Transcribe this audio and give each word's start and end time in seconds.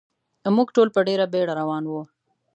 موږ 0.55 0.67
ټول 0.75 0.87
په 0.95 0.99
ډېره 1.07 1.25
بېړه 1.33 1.53
روان 1.61 1.83
و. 1.87 1.93